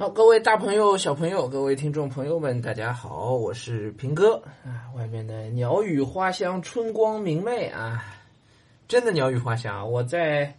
[0.00, 4.88] 好，各位大朋友、小朋友，各位听众朋友们，大家好，我是平哥啊。
[4.96, 8.02] 外面的鸟语花香，春光明媚啊，
[8.88, 9.92] 真的鸟语花香！
[9.92, 10.54] 我在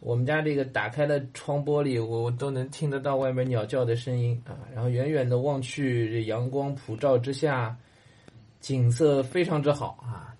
[0.00, 4.58] 我们家这个打开了窗玻璃，我我都能听得到外面鸟叫的声音啊。
[4.74, 7.76] 然后远远的望去，这阳光普照之下，
[8.58, 10.34] 景色非常之好啊。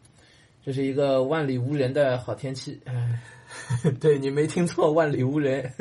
[0.64, 3.21] 这是一个万里无人的好天气，哎，
[4.01, 5.73] 对你没听错，万里无人。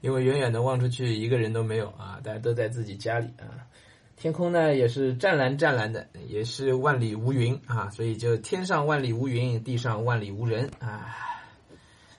[0.00, 3.66] 因为远远的望出去，一个人都没有啊，大家都在自己家里啊。
[4.16, 11.14] 天空呢也是湛蓝湛蓝的，也是万里无云啊，所以就天上万里无云，地上万里无人啊，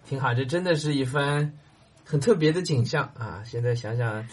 [0.06, 0.34] 挺好。
[0.34, 1.52] 这真的是一番
[2.06, 3.44] 很特别的景象啊。
[3.46, 4.26] 现在想想，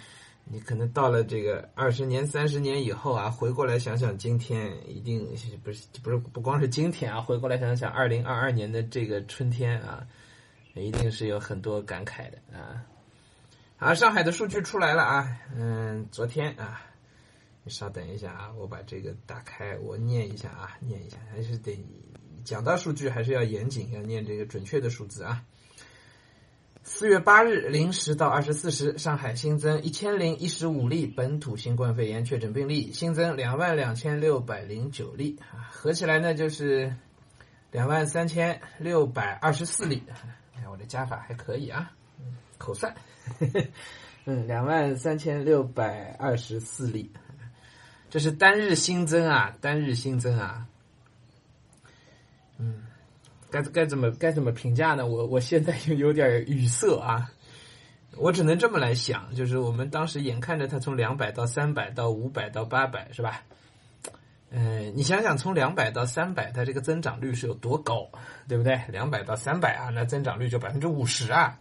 [0.45, 5.27] 你可能到了这个二十年、三十年以后啊，回过来想想今天，一定
[5.65, 10.07] 不是不是不光是今天啊，回过来想想二零二二年的这个春天啊，
[10.75, 12.85] 一定是有很多感慨的啊。
[13.79, 16.81] 好，上海的数据出来了啊，嗯，昨天啊，
[17.63, 21.79] 你稍等一下啊，我把这个打开，我念一下啊，念一下，还是得
[22.43, 25.45] 讲到数据还是要严谨，要念这个准确的数字啊。
[26.85, 36.97] 四月八日零时到二十四时，上海新增一千零一十五例本土新冠肺炎确诊病例，新增两万两千六百零九例啊，合起来呢就是
[37.73, 40.03] 两万三千六百二十四例。
[40.55, 41.93] 哎，我的加法还可以啊，
[42.57, 42.95] 口算。
[44.25, 47.11] 嗯，两万三千六百二十四例，
[48.11, 50.67] 这是单日新增啊，单日新增啊。
[52.59, 52.85] 嗯，
[53.51, 55.07] 该该怎么该怎么评价呢？
[55.07, 57.31] 我我现在就有点语塞啊。
[58.19, 63.43] 我只能这么来想，就是我们当时眼看着它从两百到三百到五百到八百，是吧？
[64.49, 68.09] 嗯，你想想，从两百到三百，它这个增长率是有多高，
[68.49, 68.81] 对不对？
[68.89, 71.61] 两百到三百啊，那增长率就百分之五十啊。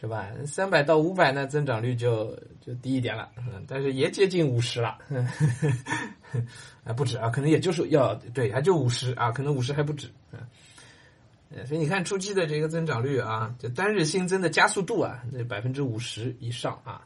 [0.00, 0.30] 是吧？
[0.46, 4.96] 三百到五百呢，增长率就就低一点了，嗯，但是也接近五十了，
[6.84, 17.04] 啊，不止啊，可能也就是要对，还就五十啊，可能五十还不止，嗯，所以你看初期的这个增长率啊，就单日新增的加速度啊，那百分之五十以上啊，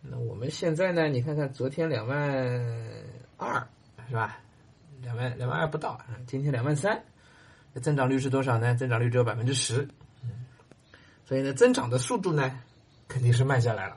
[0.00, 2.16] 那我们现在呢，你看看昨天两万
[3.36, 3.66] 二
[4.08, 4.38] 是吧？
[5.00, 7.02] 两万两万二不到，今天两万三，
[7.80, 8.76] 增长率是多少呢？
[8.76, 9.88] 增长率只有百分之十。
[11.24, 12.60] 所以呢，增长的速度呢，
[13.08, 13.96] 肯定是慢下来了。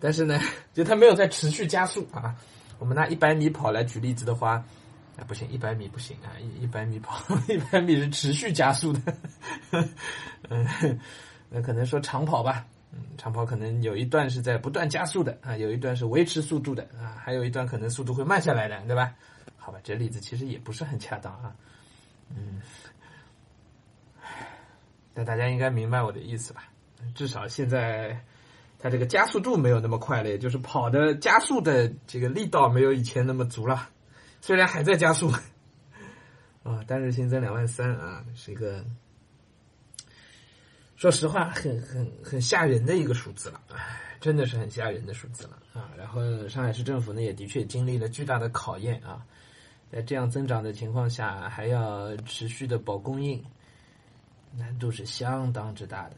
[0.00, 0.40] 但是呢，
[0.72, 2.34] 就它没有在持续加速啊。
[2.78, 4.62] 我们拿一百米跑来举例子的话，
[5.16, 9.00] 啊，不行，一百米不行啊，一一百米跑， 一百米是持续加速的。
[10.48, 10.66] 嗯，
[11.48, 19.14] 那可能说长跑吧，嗯，长跑可能有一段是在不断加速的啊，有一段是维持速度的啊，还有一段可能速度会慢下来的，对吧？
[19.56, 21.54] 好吧，这例子其实也不是很恰当啊，
[22.28, 22.60] 嗯。
[25.18, 26.64] 那大家应该明白我的意思吧？
[27.14, 28.22] 至少现在，
[28.78, 33.88] 它这个加速度没有那么快了，也就是跑的加速的这个力道没有以前那么足了。
[34.42, 35.32] 虽然还在加速，
[36.62, 38.84] 啊，单日新增两万三啊，是一个
[40.96, 45.90] 说实话很很很吓人的一个数字了，唉，真的是很吓人的数字了啊。
[45.96, 49.24] 然后上海市政府呢，也的确经历了巨大的考验啊，
[49.90, 53.42] 在这样增长的情况下，还要持续的保供应。
[54.56, 56.16] 难度是相当之大的，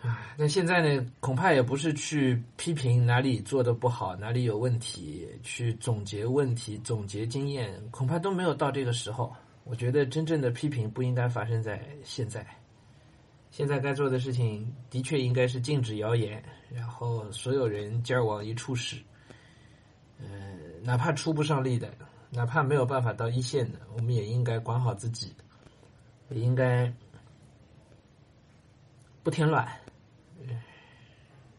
[0.00, 9.34] 啊，那现在呢，恐怕也不是去批评哪里做的不好，哪里有问题，去总结问题、总结经验，恐怕都没有到这个时候。
[9.64, 12.44] 我觉得真正的批评不应该发生在现在，
[13.50, 18.96] 现在该做的事情的确应该是禁止谣言，然后所有人劲儿往一处使，
[20.18, 21.92] 嗯，哪怕出不上力的。
[22.34, 25.34] 哪怕没有办法到一线的，我们也应该管好自己，
[26.30, 26.90] 也应该
[29.22, 29.68] 不添乱。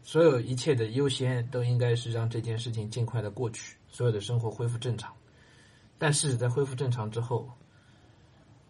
[0.02, 5.14] 所有一切的优先都应该是让这件事情尽快的过去，所有的生活恢复正常。
[5.96, 7.48] 但是在恢复正常之后，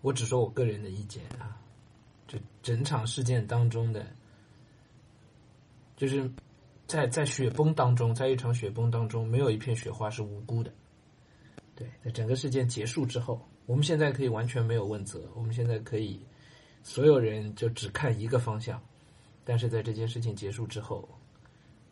[0.02, 1.56] 我只说我个人的意见啊，
[2.28, 4.06] 这整场事件当中的，
[5.96, 6.30] 就是
[6.86, 10.70] 在在雪崩当中，在一场雪崩当中，没有一片雪花是无辜的。
[11.76, 16.24] 对，在整个事件结束之后，我们现在可以完全没有问责，我们现在可以
[16.82, 18.80] 所有人就只看一个方向。
[19.44, 21.08] 但是在这件事情结束之后，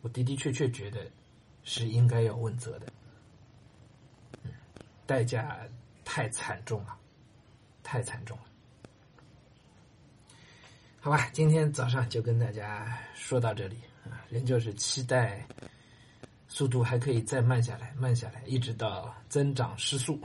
[0.01, 1.05] 我的的确确觉得
[1.63, 2.87] 是应该要问责的，
[5.05, 5.59] 代价
[6.03, 6.97] 太惨重了，
[7.83, 8.43] 太惨重了。
[10.99, 13.75] 好吧，今天早上就跟大家说到这里
[14.05, 15.45] 啊，仍旧是期待。
[16.53, 20.19] 速度还可以再慢下来，慢下来，一直到增长失速，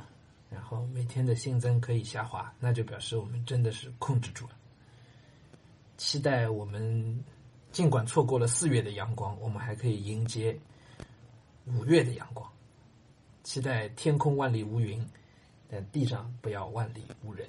[0.50, 4.50] 然后每天的新增可以下滑，那就表示我们真的是控制住了。
[5.96, 7.24] 期待我们
[7.72, 10.54] 尽管错过了四月的阳光，我们还可以迎接
[11.64, 12.46] 五月的阳光。
[13.42, 15.02] 期待天空万里无云，
[15.66, 17.48] 但地上不要万里无人。